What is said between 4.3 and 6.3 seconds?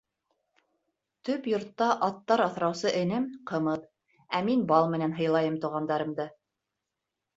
ә мин бал менән һыйлайым туғандарымды.